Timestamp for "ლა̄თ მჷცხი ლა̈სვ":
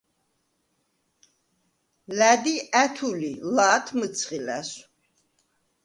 3.55-4.75